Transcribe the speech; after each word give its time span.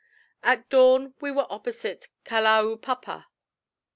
At 0.41 0.67
dawn 0.67 1.13
we 1.21 1.29
were 1.29 1.45
opposite 1.51 2.07
Kalaupapa. 2.25 3.27